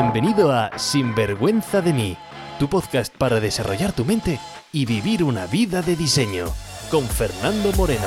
[0.00, 2.16] Bienvenido a Sinvergüenza de mí,
[2.60, 4.38] tu podcast para desarrollar tu mente
[4.72, 6.46] y vivir una vida de diseño,
[6.88, 8.06] con Fernando Moreno.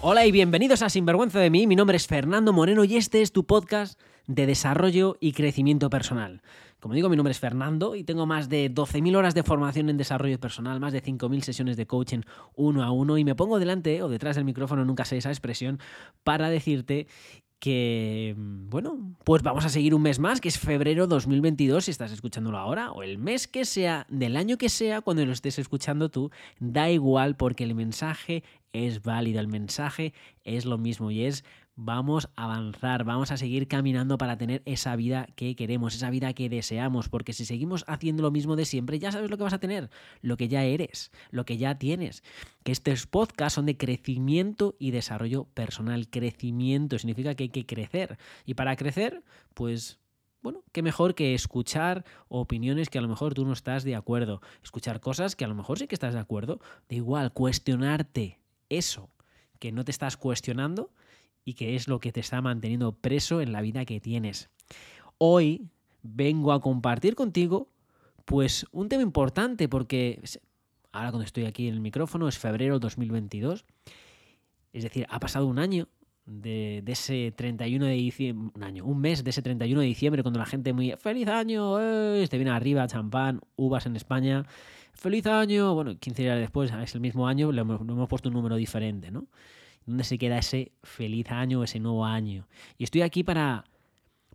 [0.00, 3.32] Hola y bienvenidos a Sinvergüenza de mí, mi nombre es Fernando Moreno y este es
[3.32, 6.42] tu podcast de desarrollo y crecimiento personal.
[6.80, 9.96] Como digo, mi nombre es Fernando y tengo más de 12.000 horas de formación en
[9.96, 12.22] desarrollo personal, más de 5.000 sesiones de coaching
[12.56, 15.78] uno a uno y me pongo delante o detrás del micrófono, nunca sé esa expresión,
[16.24, 17.06] para decirte
[17.62, 22.10] que, bueno, pues vamos a seguir un mes más, que es febrero 2022, si estás
[22.10, 26.08] escuchándolo ahora, o el mes que sea, del año que sea, cuando lo estés escuchando
[26.08, 31.44] tú, da igual porque el mensaje es válido, el mensaje es lo mismo y es
[31.74, 36.32] vamos a avanzar, vamos a seguir caminando para tener esa vida que queremos, esa vida
[36.32, 39.52] que deseamos, porque si seguimos haciendo lo mismo de siempre, ya sabes lo que vas
[39.52, 39.90] a tener,
[40.20, 42.22] lo que ya eres, lo que ya tienes.
[42.62, 46.08] Que estos podcasts son de crecimiento y desarrollo personal.
[46.08, 48.18] Crecimiento significa que hay que crecer.
[48.44, 49.22] Y para crecer,
[49.54, 49.98] pues
[50.42, 54.42] bueno, qué mejor que escuchar opiniones que a lo mejor tú no estás de acuerdo,
[54.62, 59.08] escuchar cosas que a lo mejor sí que estás de acuerdo, de igual, cuestionarte eso
[59.60, 60.90] que no te estás cuestionando
[61.44, 64.50] y que es lo que te está manteniendo preso en la vida que tienes.
[65.18, 65.68] Hoy
[66.02, 67.68] vengo a compartir contigo
[68.24, 70.20] pues un tema importante porque
[70.92, 73.64] ahora cuando estoy aquí en el micrófono es febrero 2022,
[74.72, 75.88] es decir, ha pasado un año
[76.24, 80.38] de, ese 31 de diciembre, un año, un mes de ese 31 de diciembre cuando
[80.38, 84.44] la gente muy feliz año, eh, te viene arriba, champán, uvas en España,
[84.92, 88.28] feliz año, bueno, 15 días después es el mismo año, le hemos, le hemos puesto
[88.28, 89.26] un número diferente, ¿no?
[89.86, 92.46] ¿Dónde se queda ese feliz año, ese nuevo año?
[92.78, 93.64] Y estoy aquí para,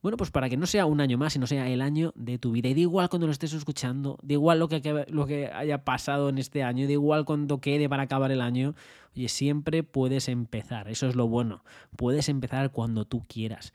[0.01, 2.51] bueno, pues para que no sea un año más, sino sea el año de tu
[2.51, 2.69] vida.
[2.69, 6.29] Y da igual cuando lo estés escuchando, da igual lo que, lo que haya pasado
[6.29, 8.75] en este año, da igual cuando quede para acabar el año.
[9.15, 11.63] Oye, siempre puedes empezar, eso es lo bueno.
[11.95, 13.73] Puedes empezar cuando tú quieras.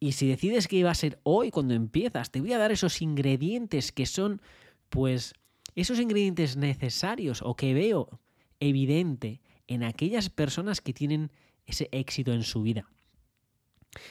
[0.00, 3.02] Y si decides que iba a ser hoy cuando empiezas, te voy a dar esos
[3.02, 4.40] ingredientes que son,
[4.90, 5.34] pues,
[5.74, 8.20] esos ingredientes necesarios o que veo
[8.60, 11.30] evidente en aquellas personas que tienen
[11.66, 12.88] ese éxito en su vida.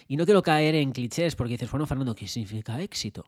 [0.07, 3.25] Y no quiero caer en clichés porque dices, bueno, Fernando, ¿qué significa éxito?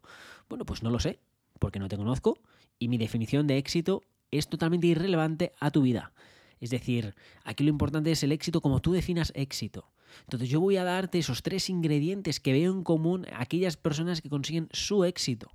[0.47, 1.19] Bueno, pues no lo sé,
[1.59, 2.39] porque no te conozco
[2.79, 4.01] y mi definición de éxito
[4.31, 6.13] es totalmente irrelevante a tu vida.
[6.59, 9.91] Es decir, aquí lo importante es el éxito como tú definas éxito.
[10.21, 14.21] Entonces yo voy a darte esos tres ingredientes que veo en común a aquellas personas
[14.21, 15.51] que consiguen su éxito.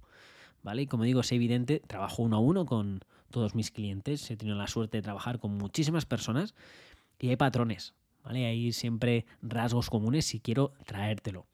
[0.62, 0.82] ¿Vale?
[0.82, 3.00] Y como digo, es evidente, trabajo uno a uno con,
[3.34, 6.54] todos mis clientes, he tenido la suerte de trabajar con muchísimas personas
[7.18, 8.46] y hay patrones, ¿vale?
[8.46, 11.44] Hay siempre rasgos comunes si quiero traértelo.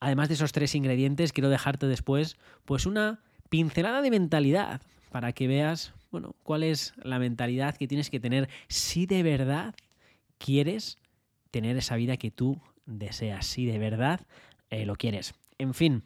[0.00, 4.80] Además de esos tres ingredientes, quiero dejarte después pues una pincelada de mentalidad
[5.12, 9.76] para que veas, bueno, cuál es la mentalidad que tienes que tener si de verdad
[10.38, 10.98] quieres
[11.52, 14.22] tener esa vida que tú deseas, si de verdad
[14.70, 15.34] eh, lo quieres.
[15.58, 16.02] En fin,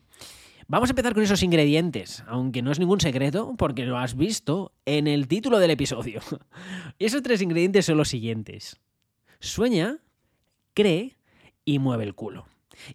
[0.71, 4.71] Vamos a empezar con esos ingredientes, aunque no es ningún secreto, porque lo has visto
[4.87, 6.21] en el título del episodio.
[7.01, 8.79] esos tres ingredientes son los siguientes.
[9.41, 9.99] Sueña,
[10.73, 11.17] cree
[11.65, 12.47] y mueve el culo.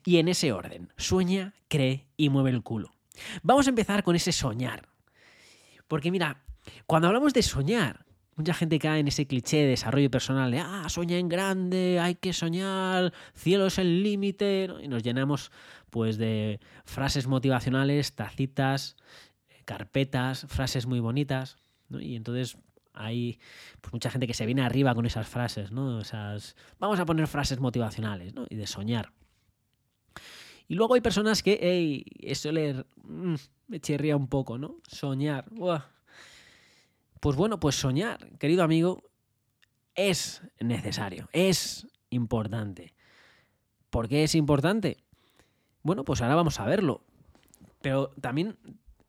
[0.06, 2.94] Y en ese orden, sueña, cree y mueve el culo.
[3.44, 4.88] Vamos a empezar con ese soñar.
[5.90, 6.46] Porque mira,
[6.85, 8.04] cuando hablamos de soñar,
[8.35, 12.16] mucha gente cae en ese cliché de desarrollo personal de, ah, sueña en grande, hay
[12.16, 15.51] que soñar, cielo es el límite, y nos llenamos
[15.90, 18.97] pues de frases motivacionales, tacitas,
[19.63, 21.57] carpetas, frases muy bonitas,
[21.90, 22.57] y entonces
[22.94, 23.40] hay
[23.81, 26.02] pues, mucha gente que se viene arriba con esas frases, ¿no?
[26.02, 28.46] Esas, vamos a poner frases motivacionales, ¿no?
[28.50, 29.12] Y de soñar.
[30.67, 33.35] Y luego hay personas que, hey, eso le, mm,
[33.67, 34.78] me chirría un poco, ¿no?
[34.88, 35.46] Soñar.
[37.25, 39.02] Pues bueno, pues soñar, querido amigo,
[39.96, 42.94] es necesario, es importante.
[43.90, 44.97] ¿Por qué es importante?
[45.81, 47.03] Bueno, pues ahora vamos a verlo.
[47.81, 48.59] Pero también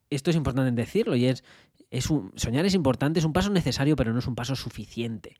[0.09, 1.45] esto es importante decirlo y es,
[1.91, 5.37] es un, soñar es importante, es un paso necesario, pero no es un paso suficiente.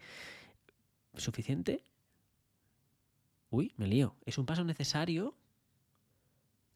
[1.15, 1.83] ¿Suficiente?
[3.49, 4.17] Uy, me lío.
[4.27, 5.35] ¿Es un paso necesario?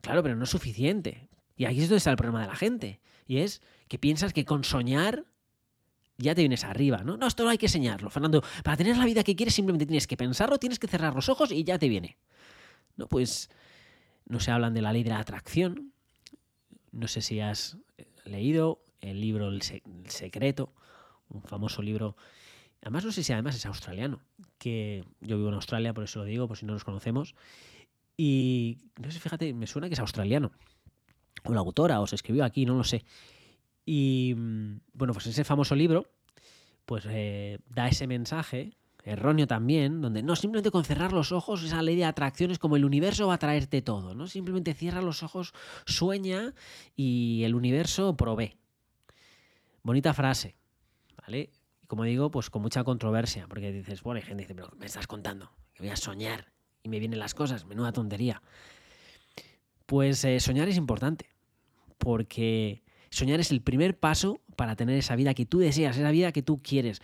[0.01, 1.29] Claro, pero no es suficiente.
[1.57, 3.01] Y aquí es donde está el problema de la gente.
[3.27, 5.27] Y es que piensas que con soñar
[6.21, 7.17] ya te vienes arriba, ¿no?
[7.17, 8.43] No, esto no hay que enseñarlo, Fernando.
[8.63, 11.51] Para tener la vida que quieres simplemente tienes que pensarlo, tienes que cerrar los ojos
[11.51, 12.19] y ya te viene.
[12.97, 13.51] No, pues
[14.27, 15.93] no se hablan de la ley de la atracción.
[16.93, 17.79] No sé si has
[18.25, 19.63] leído el libro El,
[20.07, 20.73] Secreto,
[21.29, 22.17] un famoso libro.
[22.83, 24.21] Además, no sé si además es australiano,
[24.59, 27.35] que yo vivo en Australia, por eso lo digo, por si no nos conocemos.
[28.17, 30.53] Y no sé, fíjate, me suena que es australiano.
[31.45, 33.05] O la autora, o se escribió aquí, no lo sé.
[33.93, 34.35] Y
[34.93, 36.07] bueno, pues ese famoso libro,
[36.87, 41.83] pues eh, da ese mensaje erróneo también, donde no simplemente con cerrar los ojos, esa
[41.83, 44.29] ley de atracción es como el universo va a traerte todo, ¿no?
[44.29, 45.55] Simplemente cierra los ojos,
[45.87, 46.55] sueña
[46.95, 48.57] y el universo provee.
[49.83, 50.55] Bonita frase,
[51.21, 51.51] ¿vale?
[51.83, 54.73] Y como digo, pues con mucha controversia, porque dices, bueno, hay gente que dice, pero
[54.79, 56.53] me estás contando, que voy a soñar
[56.85, 58.41] y me vienen las cosas, menuda tontería.
[59.87, 61.29] Pues eh, soñar es importante,
[61.99, 66.33] porque soñar es el primer paso para tener esa vida que tú deseas, esa vida
[66.33, 67.01] que tú quieres.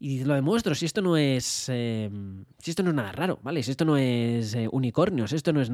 [0.00, 1.68] Y lo demuestro, si esto no es.
[1.72, 2.10] Eh,
[2.58, 3.62] si esto no es nada raro, ¿vale?
[3.62, 5.70] Si esto no es eh, unicornios, esto no es.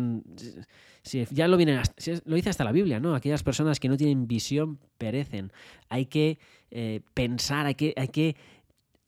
[1.31, 1.81] Ya lo vienen.
[2.25, 3.15] lo dice hasta la Biblia, ¿no?
[3.15, 5.53] Aquellas personas que no tienen visión perecen.
[5.89, 6.39] Hay que
[6.71, 8.37] eh, pensar, hay que, hay que,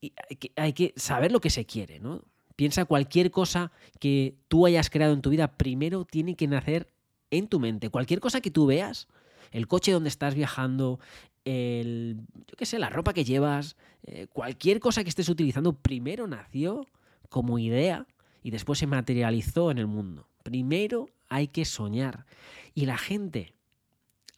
[0.01, 2.25] hay, que, hay que saber lo que se quiere, ¿no?
[2.57, 3.71] Piensa cualquier cosa
[4.01, 6.93] que tú hayas creado en tu vida, primero tiene que nacer
[7.31, 7.91] en tu mente.
[7.91, 9.09] Cualquier cosa que tú veas,
[9.53, 10.99] el coche donde estás viajando,
[11.45, 16.27] el, yo qué sé, la ropa que llevas, eh, cualquier cosa que estés utilizando, primero
[16.27, 16.87] nació
[17.29, 18.07] como idea
[18.43, 20.27] y después se materializó en el mundo.
[20.43, 22.27] Primero hay que soñar.
[22.75, 23.55] Y la gente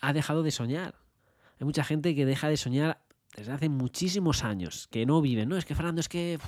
[0.01, 0.97] ha dejado de soñar.
[1.59, 3.01] Hay mucha gente que deja de soñar
[3.37, 5.47] desde hace muchísimos años, que no vive.
[5.47, 6.39] No, es que Fernando, es que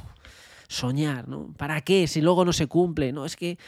[0.68, 1.52] soñar, ¿no?
[1.56, 2.06] ¿Para qué?
[2.06, 3.12] Si luego no se cumple.
[3.12, 3.58] No, es que,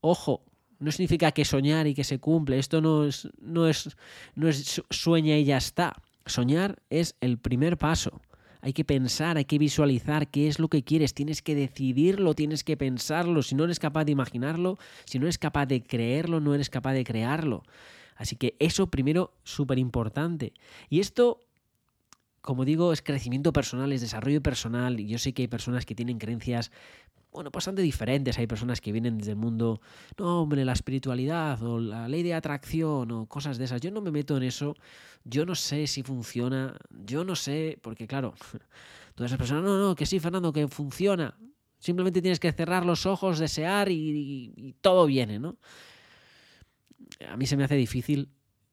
[0.00, 0.42] ojo,
[0.80, 2.58] no significa que soñar y que se cumple.
[2.58, 3.96] Esto no es, no es,
[4.34, 6.02] no es sueña y ya está.
[6.26, 8.20] Soñar es el primer paso.
[8.62, 12.64] Hay que pensar, hay que visualizar qué es lo que quieres, tienes que decidirlo, tienes
[12.64, 13.42] que pensarlo.
[13.42, 16.92] Si no eres capaz de imaginarlo, si no eres capaz de creerlo, no eres capaz
[16.92, 17.62] de crearlo.
[18.16, 20.52] Así que eso primero súper importante.
[20.90, 21.40] Y esto
[22.40, 24.98] como digo, es crecimiento personal, es desarrollo personal.
[24.98, 26.70] Y yo sé que hay personas que tienen creencias,
[27.32, 28.38] bueno, bastante diferentes.
[28.38, 29.80] Hay personas que vienen desde el mundo,
[30.18, 33.80] no, hombre, la espiritualidad o la ley de atracción o cosas de esas.
[33.80, 34.74] Yo no me meto en eso.
[35.24, 36.76] Yo no sé si funciona.
[36.90, 38.34] Yo no sé, porque claro,
[39.14, 41.36] todas esas personas, no, no, que sí, Fernando, que funciona.
[41.78, 45.56] Simplemente tienes que cerrar los ojos, desear y, y todo viene, ¿no?
[47.28, 48.30] A mí se me hace difícil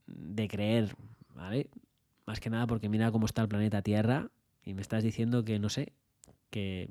[0.08, 0.96] de creer,
[1.34, 1.70] ¿vale?
[2.28, 4.30] Más que nada porque mira cómo está el planeta Tierra
[4.64, 5.94] y me estás diciendo que, no sé,
[6.52, 6.90] que,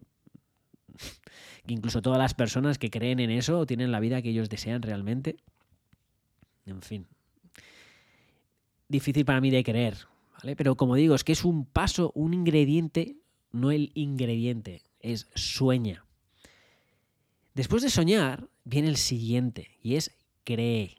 [1.68, 5.36] incluso todas las personas que creen en eso tienen la vida que ellos desean realmente.
[6.64, 7.06] En fin.
[8.88, 9.98] Difícil para mí de creer,
[10.38, 10.56] ¿vale?
[10.56, 13.16] Pero como digo, es que es un paso, un ingrediente,
[13.52, 16.06] no el ingrediente, es sueña.
[17.54, 20.96] Después de soñar viene el siguiente y es cree.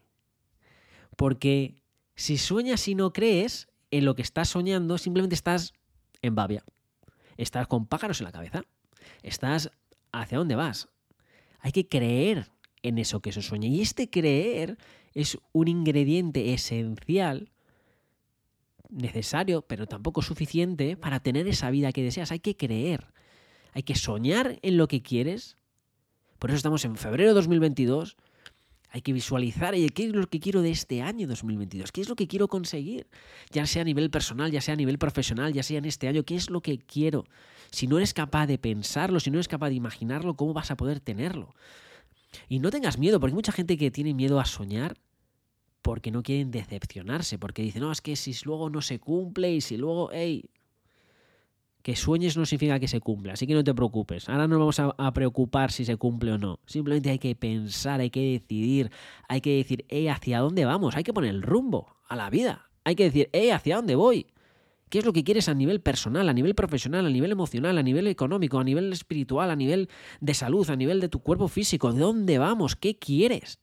[1.16, 1.82] Porque
[2.14, 5.72] si sueñas y no crees, en lo que estás soñando simplemente estás
[6.22, 6.64] en babia.
[7.36, 8.62] Estás con pájaros en la cabeza.
[9.22, 9.70] Estás
[10.12, 10.88] hacia dónde vas.
[11.60, 12.50] Hay que creer
[12.82, 13.68] en eso que se sueña.
[13.68, 14.76] Y este creer
[15.14, 17.50] es un ingrediente esencial,
[18.88, 22.32] necesario, pero tampoco suficiente para tener esa vida que deseas.
[22.32, 23.06] Hay que creer.
[23.72, 25.56] Hay que soñar en lo que quieres.
[26.38, 28.16] Por eso estamos en febrero de 2022
[28.90, 32.16] hay que visualizar qué es lo que quiero de este año 2022, qué es lo
[32.16, 33.06] que quiero conseguir,
[33.50, 36.24] ya sea a nivel personal, ya sea a nivel profesional, ya sea en este año,
[36.24, 37.24] qué es lo que quiero.
[37.70, 40.76] Si no eres capaz de pensarlo, si no eres capaz de imaginarlo, ¿cómo vas a
[40.76, 41.54] poder tenerlo?
[42.48, 44.96] Y no tengas miedo, porque hay mucha gente que tiene miedo a soñar
[45.82, 49.60] porque no quieren decepcionarse, porque dicen, no, es que si luego no se cumple y
[49.60, 50.50] si luego, hey,
[51.82, 54.28] que sueñes no significa que se cumpla, así que no te preocupes.
[54.28, 56.60] Ahora no vamos a, preocupar si se cumple o no.
[56.66, 58.90] Simplemente hay que pensar, hay que decidir,
[59.28, 60.96] hay que decir, hey, ¿hacia dónde vamos?
[60.96, 62.70] Hay que poner el rumbo a la vida.
[62.84, 64.26] Hay que decir, hey, ¿hacia dónde voy?
[64.88, 67.82] ¿Qué es lo que quieres a nivel personal, a nivel profesional, a nivel emocional, a
[67.82, 69.88] nivel económico, a nivel espiritual, a nivel
[70.20, 71.92] de salud, a nivel de tu cuerpo físico?
[71.92, 72.74] ¿De dónde vamos?
[72.74, 73.60] ¿Qué quieres?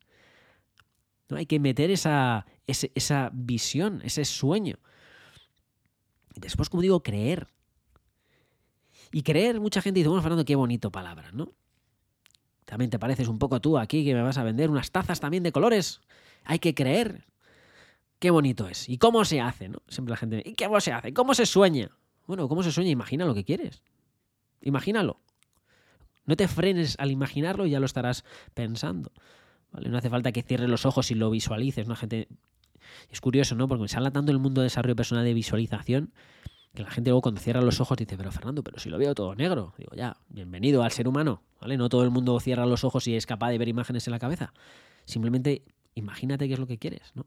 [1.30, 1.38] ¿No?
[1.38, 4.78] Hay que meter esa, esa visión, ese sueño.
[6.36, 7.48] Después, como digo, creer.
[9.16, 11.54] Y creer, mucha gente dice, bueno, Fernando, qué bonito palabra, ¿no?
[12.66, 15.42] También te pareces un poco tú aquí que me vas a vender unas tazas también
[15.42, 16.02] de colores.
[16.44, 17.24] Hay que creer.
[18.20, 18.90] Qué bonito es.
[18.90, 19.70] ¿Y cómo se hace?
[19.70, 19.78] ¿no?
[19.88, 21.14] Siempre la gente ¿y cómo se hace?
[21.14, 21.92] ¿Cómo se sueña?
[22.28, 22.90] Bueno, ¿cómo se sueña?
[22.90, 23.84] Imagina lo que quieres.
[24.62, 25.22] Imagínalo.
[26.26, 29.14] No te frenes al imaginarlo y ya lo estarás pensando.
[29.72, 29.88] ¿Vale?
[29.88, 31.86] No hace falta que cierres los ojos y lo visualices.
[31.88, 32.28] Una gente...
[33.10, 33.70] Es curioso, ¿no?
[33.70, 36.12] Porque se habla tanto en el mundo de desarrollo personal de visualización
[36.76, 39.16] que la gente luego cuando cierra los ojos dice, pero Fernando, pero si lo veo
[39.16, 39.74] todo negro.
[39.78, 41.78] Digo, ya, bienvenido al ser humano, ¿vale?
[41.78, 44.20] No todo el mundo cierra los ojos y es capaz de ver imágenes en la
[44.20, 44.54] cabeza.
[45.06, 45.64] Simplemente
[45.96, 47.26] imagínate qué es lo que quieres, ¿no?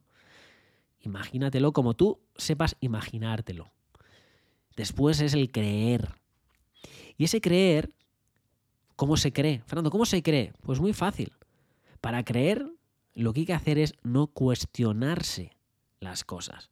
[1.01, 3.73] Imagínatelo como tú sepas imaginártelo.
[4.77, 6.11] Después es el creer.
[7.17, 7.91] Y ese creer,
[8.95, 9.63] ¿cómo se cree?
[9.67, 10.53] Fernando, ¿cómo se cree?
[10.63, 11.33] Pues muy fácil.
[12.01, 12.71] Para creer,
[13.15, 15.57] lo que hay que hacer es no cuestionarse
[15.99, 16.71] las cosas.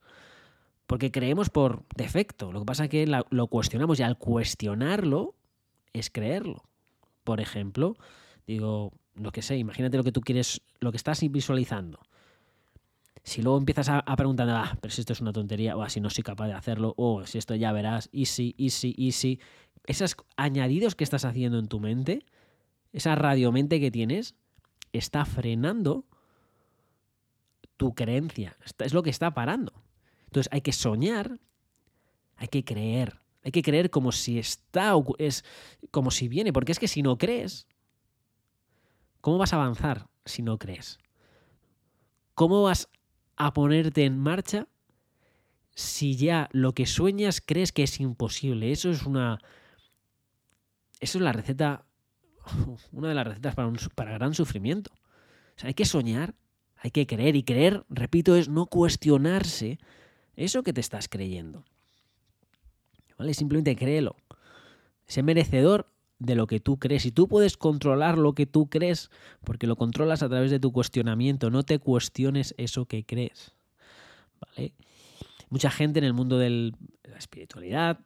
[0.87, 2.53] Porque creemos por defecto.
[2.53, 5.35] Lo que pasa es que lo cuestionamos y al cuestionarlo
[5.93, 6.63] es creerlo.
[7.25, 7.97] por ejemplo,
[8.47, 11.99] digo, lo que sé, imagínate lo que tú quieres, lo que estás visualizando.
[13.25, 16.11] Si luego empiezas a, preguntar, ah, pero si esto es una tontería, o así no
[16.11, 19.41] soy capaz de hacerlo, o si esto ya verás, y sí, y.
[19.87, 22.25] Esos añadidos que estás haciendo en tu mente,
[22.93, 24.35] esa radiomente que tienes,
[24.93, 26.05] está frenando
[27.77, 28.57] tu creencia.
[28.79, 29.76] Es lo que está parando.
[30.27, 31.39] Entonces hay que soñar,
[32.37, 33.21] hay que creer.
[33.47, 35.45] Hay que creer como si está, es
[35.93, 37.69] como si viene, porque es que si no crees,
[39.21, 40.99] ¿cómo vas a avanzar si no crees?
[42.35, 42.89] ¿Cómo vas
[43.37, 44.67] a ponerte en marcha
[45.77, 48.73] si ya lo que sueñas crees que es imposible?
[48.73, 49.39] Eso es una...
[50.99, 51.87] Eso es la receta,
[52.91, 54.91] una de las recetas para, un, para gran sufrimiento.
[55.63, 56.35] Hay que soñar,
[56.79, 59.79] hay que creer y creer, repito, es no cuestionarse
[60.37, 61.65] eso que te estás creyendo.
[63.19, 63.35] ¿Vale?
[63.35, 64.17] Simplemente créelo.
[65.07, 65.89] Sé merecedor
[66.19, 67.07] de lo que tú crees.
[67.07, 69.11] Y tú puedes controlar lo que tú crees,
[69.45, 71.51] porque lo controlas a través de tu cuestionamiento.
[71.51, 73.55] No te cuestiones eso que crees.
[74.41, 74.75] ¿Vale?
[75.49, 76.73] Mucha gente en el mundo de
[77.05, 78.01] la espiritualidad,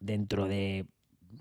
[0.00, 0.86] dentro de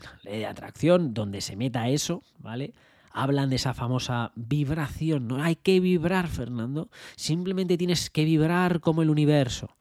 [0.02, 2.74] la ley de atracción, donde se meta eso, ¿vale?
[3.12, 5.28] Hablan de esa famosa vibración.
[5.28, 6.90] No hay que vibrar, Fernando.
[7.16, 9.78] Simplemente tienes que vibrar como el universo.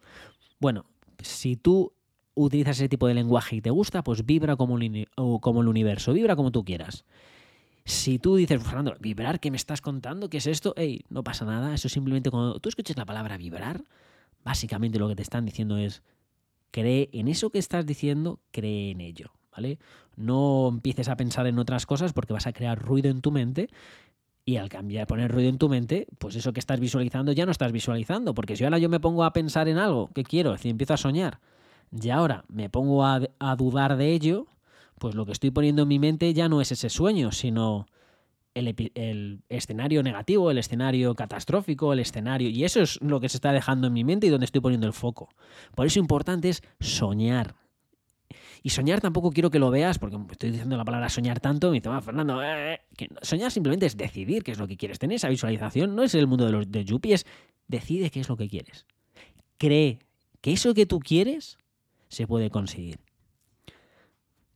[0.59, 0.87] Bueno,
[1.21, 1.93] si tú
[2.35, 6.51] utilizas ese tipo de lenguaje y te gusta, pues vibra como, el universo, vibra como
[6.51, 7.05] tú quieras.
[7.85, 10.31] Si tú dices, Fernando, vibrar, ¿qué me estás contando?
[10.31, 10.75] ¿Qué es esto?
[10.77, 13.85] Ey, no pasa nada, eso simplemente cuando tú escuches la palabra vibrar,
[14.43, 16.03] básicamente lo que te están diciendo es,
[16.71, 19.79] cree en eso que estás diciendo, cree en ello, ¿vale?
[20.17, 23.69] No empieces a pensar en otras cosas porque vas a crear ruido en tu mente
[24.45, 27.53] y al cambiar, poner ruido en tu mente, pues eso que estás visualizando ya no
[27.53, 30.69] estás visualizando, porque si ahora yo me pongo a pensar en algo que quiero, si
[30.69, 31.41] empiezo a soñar,
[31.91, 33.21] y ahora me pongo a,
[33.57, 34.47] dudar de ello,
[34.99, 37.87] pues lo que estoy poniendo en mi mente ya no es ese sueño, sino
[38.55, 42.49] el, escenario negativo, el escenario catastrófico, el escenario...
[42.51, 44.87] Y eso es lo que se está dejando en mi mente y donde estoy poniendo
[44.87, 45.29] el foco.
[45.75, 47.55] Por eso importante es soñar.
[48.63, 51.75] Y soñar tampoco quiero que lo veas, porque estoy diciendo la palabra soñar tanto, me
[51.75, 54.99] dice, ah, Fernando, eh, que soñar simplemente es decidir qué es lo que quieres.
[54.99, 56.85] Tener esa visualización no es el mundo de los de
[57.69, 58.87] decide qué es lo que quieres.
[59.59, 59.99] Cree
[60.41, 61.59] que eso que tú quieres
[62.09, 63.01] se puede conseguir.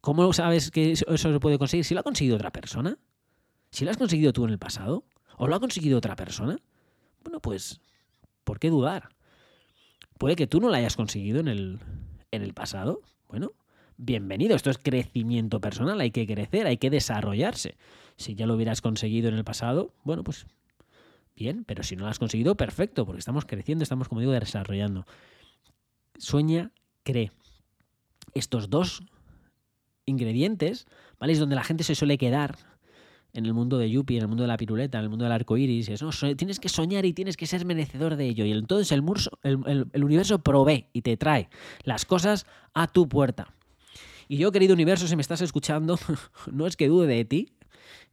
[0.01, 1.85] ¿Cómo sabes que eso, se puede conseguir?
[1.85, 2.99] Si lo ha conseguido otra persona,
[3.71, 5.05] si lo has conseguido tú en el pasado,
[5.37, 6.59] o lo ha conseguido otra persona,
[7.23, 7.81] bueno, pues,
[8.45, 9.11] ¿por qué dudar?
[10.19, 11.81] Puede que tú no lo hayas conseguido en el,
[12.31, 13.03] en el pasado.
[13.29, 13.53] Bueno,
[13.99, 14.57] bienvenido.
[14.57, 16.01] Esto es crecimiento personal.
[16.01, 17.77] Hay que crecer, hay que desarrollarse.
[18.17, 20.47] Si ya lo hubieras conseguido en el pasado, bueno, pues
[21.37, 21.65] bien.
[21.65, 25.05] Pero si no lo has conseguido, perfecto, porque estamos creciendo, estamos, como digo, desarrollando.
[26.17, 27.33] Sueña, cree
[28.35, 29.03] estos dos
[30.07, 30.87] ingredientes,
[31.19, 31.33] ¿vale?
[31.33, 32.57] Es donde la gente se suele quedar
[33.35, 35.33] en el mundo de Yuppie, en el mundo de la piruleta, en el mundo del
[35.33, 35.89] arco iris.
[35.89, 38.45] Eso, tienes que soñar y tienes que ser merecedor de ello.
[38.45, 39.05] Y entonces el,
[39.93, 41.49] el, universo provee y te trae
[41.85, 43.55] las cosas a tu puerta.
[44.29, 45.99] Y yo, querido universo, si me estás escuchando,
[46.53, 47.53] no es que dude de ti,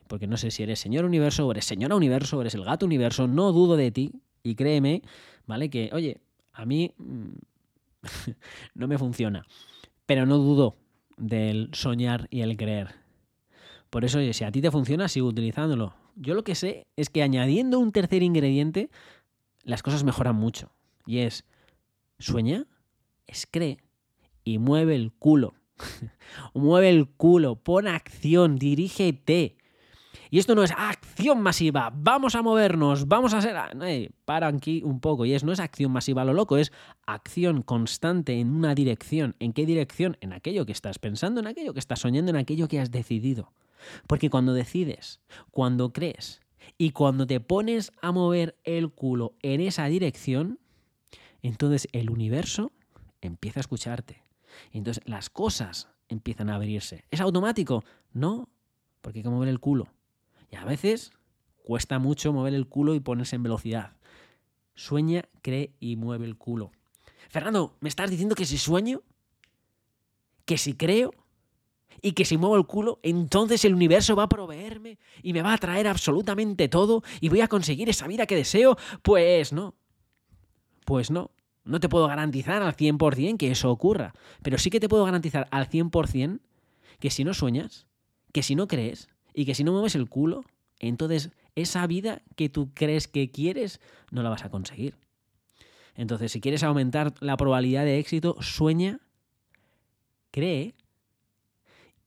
[0.07, 2.85] porque no sé si eres señor universo o eres señora universo o eres el gato
[2.85, 4.11] universo, no dudo de ti.
[4.43, 5.01] Y créeme,
[5.45, 5.69] ¿vale?
[5.69, 6.21] Que, oye,
[6.53, 7.29] a mí mm,
[8.75, 9.45] no me funciona.
[10.05, 10.77] Pero no dudo
[11.17, 12.95] del soñar y el creer.
[13.89, 15.95] Por eso, si a ti te funciona, sigo utilizándolo.
[16.15, 18.89] Yo lo que sé es que añadiendo un tercer ingrediente,
[19.63, 20.71] las cosas mejoran mucho.
[21.05, 21.43] Y es,
[22.19, 22.67] sueña,
[23.27, 23.79] es cree
[24.43, 25.55] y mueve el culo.
[26.53, 29.57] mueve el culo, pon acción, dirígete.
[30.31, 33.55] Y esto no es acción masiva, vamos a movernos, vamos a ser...
[33.83, 36.71] Eh, para aquí un poco, y es no es acción masiva lo loco, es
[37.05, 39.35] acción constante en una dirección.
[39.39, 40.17] ¿En qué dirección?
[40.21, 43.53] En aquello que estás pensando, en aquello que estás soñando, en aquello que has decidido.
[44.07, 46.41] Porque cuando decides, cuando crees
[46.77, 50.59] y cuando te pones a mover el culo en esa dirección,
[51.43, 52.71] entonces el universo
[53.21, 54.24] empieza a escucharte.
[54.71, 57.05] Entonces las cosas empiezan a abrirse.
[57.11, 57.83] ¿Es automático?
[58.13, 58.49] No,
[59.01, 59.87] porque hay que mover el culo.
[60.51, 61.11] Y a veces
[61.63, 63.97] cuesta mucho mover el culo y ponerse en velocidad.
[64.75, 66.71] Sueña, cree y mueve el culo.
[67.29, 69.01] Fernando, ¿me estás diciendo que si sueño?
[70.45, 71.11] ¿Que si creo?
[72.01, 75.53] y que si muevo el culo, entonces el universo va a proveerme y me va
[75.53, 78.77] a traer absolutamente todo y voy a conseguir esa vida que deseo.
[79.01, 79.73] Pues no.
[80.85, 81.31] Pues no.
[81.65, 85.47] No te puedo garantizar al 100% que eso ocurra, pero sí que te puedo garantizar
[85.51, 86.39] al 100%
[86.99, 87.87] que si no sueñas,
[88.31, 90.45] que si no crees, y que si no mueves el culo,
[90.79, 93.81] entonces esa vida que tú crees que quieres
[94.11, 94.95] no la vas a conseguir.
[95.95, 98.99] Entonces, si quieres aumentar la probabilidad de éxito, sueña,
[100.31, 100.75] cree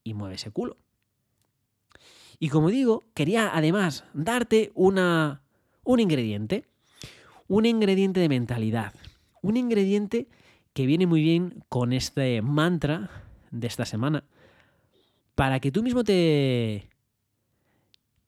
[0.03, 0.77] y mueve ese culo.
[2.39, 5.41] Y como digo, quería además darte una,
[5.83, 6.65] un ingrediente,
[7.47, 8.93] un ingrediente de mentalidad,
[9.41, 10.27] un ingrediente
[10.73, 13.09] que viene muy bien con este mantra
[13.51, 14.23] de esta semana,
[15.35, 16.89] para que tú mismo te,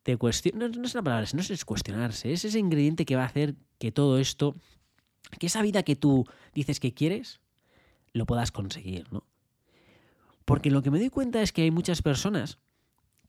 [0.03, 3.27] te cuestiones, no, es una palabra, no es cuestionarse, es ese ingrediente que va a
[3.27, 4.56] hacer que todo esto,
[5.39, 7.39] que esa vida que tú dices que quieres,
[8.13, 9.24] lo puedas conseguir, ¿no?
[10.46, 12.58] Porque lo que me doy cuenta es que hay muchas personas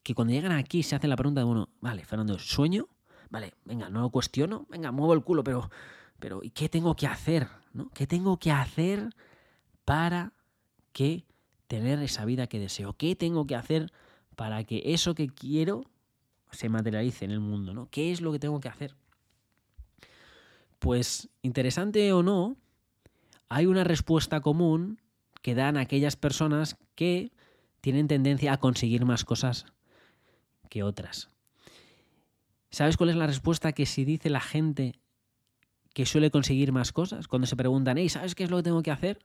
[0.02, 2.88] que cuando llegan aquí se hacen la pregunta de, bueno, vale, Fernando, ¿sueño?
[3.30, 5.70] Vale, venga, no lo cuestiono, venga, muevo el culo, pero,
[6.22, 7.48] pero ¿y qué tengo que hacer?
[7.72, 7.90] ¿no?
[7.90, 9.10] ¿Qué tengo que hacer
[9.84, 10.32] para
[10.92, 11.24] que
[11.66, 12.92] tener esa vida que deseo?
[12.96, 13.92] ¿Qué tengo que hacer
[14.36, 15.82] para que eso que quiero
[16.52, 17.74] se materialice en el mundo?
[17.74, 17.88] ¿no?
[17.90, 18.94] ¿Qué es lo que tengo que hacer?
[20.78, 22.56] Pues interesante o no,
[23.48, 25.00] hay una respuesta común
[25.42, 27.32] que dan aquellas personas que
[27.80, 29.66] tienen tendencia a conseguir más cosas
[30.68, 31.30] que otras.
[32.70, 35.01] ¿Sabes cuál es la respuesta que si dice la gente
[35.94, 37.28] que suele conseguir más cosas?
[37.28, 39.18] Cuando se preguntan, hey, ¿sabes qué es lo que tengo que hacer?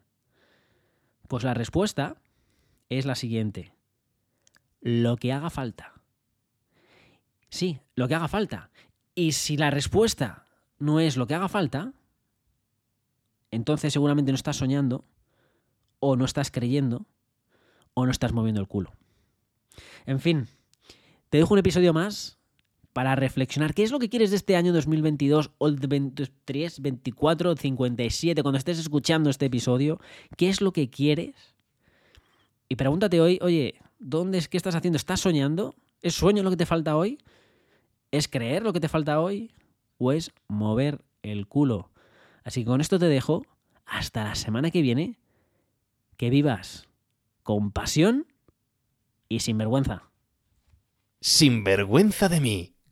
[1.28, 2.18] Pues la respuesta
[2.90, 3.74] es la siguiente.
[4.82, 5.94] Lo que haga falta.
[7.50, 8.70] Sí, lo que haga falta.
[9.16, 10.46] Y si la respuesta
[10.80, 11.94] no es lo que haga falta,
[13.52, 15.06] entonces seguramente no estás soñando,
[16.00, 17.08] o no estás creyendo,
[17.94, 18.94] o no estás moviendo el culo.
[20.06, 20.48] En fin,
[21.30, 22.37] te dejo un episodio más
[22.98, 27.56] para reflexionar qué es lo que quieres de este año 2022 o el 23, 24,
[27.56, 30.00] 57, cuando estés escuchando este episodio,
[30.36, 31.36] qué es lo que quieres.
[32.68, 34.98] Y pregúntate hoy, oye, ¿dónde es que estás haciendo?
[34.98, 35.76] ¿Estás soñando?
[36.02, 37.20] ¿Es sueño lo que te falta hoy?
[38.10, 39.52] ¿Es creer lo que te falta hoy?
[40.00, 41.92] ¿O es mover el culo?
[42.44, 43.46] Así que con esto te dejo.
[43.86, 45.20] Hasta la semana que viene.
[46.18, 46.88] Que vivas
[47.44, 48.26] con pasión
[49.30, 50.10] y sin vergüenza.
[51.22, 52.74] Sin vergüenza de mí,